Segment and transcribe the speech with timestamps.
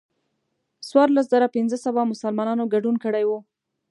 [0.87, 3.31] څوارلس زره پنځه سوه مسلمانانو ګډون کړی و.